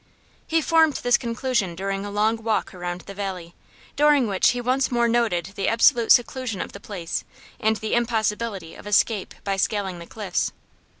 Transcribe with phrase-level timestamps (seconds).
[0.47, 3.53] He formed this conclusion during a long walk around the valley,
[3.95, 7.23] during which he once more noted the absolute seclusion of the place
[7.59, 10.53] and the impossibility of escape by scaling the cliffs.